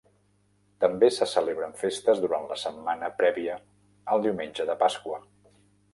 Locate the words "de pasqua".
4.71-5.25